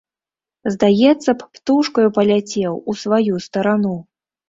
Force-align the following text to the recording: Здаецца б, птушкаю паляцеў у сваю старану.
Здаецца 0.75 1.35
б, 1.43 1.51
птушкаю 1.59 2.07
паляцеў 2.19 2.83
у 2.89 2.99
сваю 3.07 3.33
старану. 3.49 3.97